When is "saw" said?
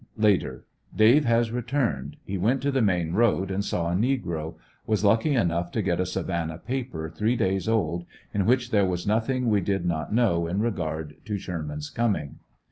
3.63-3.91